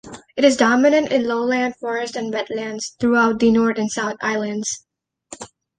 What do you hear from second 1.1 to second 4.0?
in lowland forest and wetlands throughout the North and